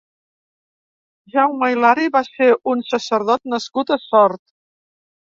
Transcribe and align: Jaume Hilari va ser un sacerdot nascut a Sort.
Jaume 1.33 1.69
Hilari 1.73 2.11
va 2.15 2.21
ser 2.29 2.47
un 2.73 2.81
sacerdot 2.93 3.47
nascut 3.55 3.95
a 3.97 3.99
Sort. 4.07 4.43